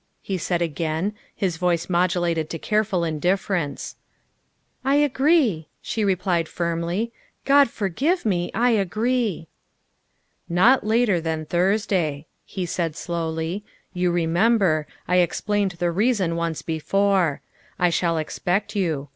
he 0.23 0.35
said 0.35 0.63
again, 0.63 1.13
his 1.35 1.57
voice 1.57 1.85
modu 1.85 2.19
lated 2.19 2.49
to 2.49 2.57
careful 2.57 3.03
indifference." 3.03 3.97
I 4.83 4.95
agree," 4.95 5.67
she 5.79 6.03
replied 6.03 6.49
firmly," 6.49 7.13
God 7.53 7.69
forgive 7.69 8.25
me, 8.25 8.49
I 8.55 8.71
agree. 8.71 9.47
''"Not 10.61 10.83
later 10.83 11.21
than 11.21 11.45
Thursday," 11.45 12.25
he 12.43 12.65
said 12.65 12.95
slowly;" 12.95 13.63
you 13.93 14.09
remember, 14.09 14.87
I 15.07 15.17
explained 15.17 15.73
the 15.73 15.91
reason 15.91 16.35
once 16.35 16.63
before. 16.63 17.41
I 17.77 17.91
shall 17.91 18.17
expect 18.17 18.75
you. 18.75 19.09